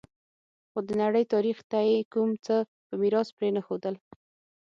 [0.69, 2.55] خو د نړۍ تاریخ ته یې کوم څه
[2.87, 3.95] په میراث پرې نه ښودل